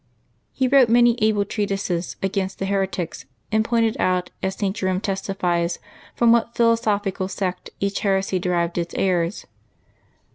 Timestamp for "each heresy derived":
7.79-8.79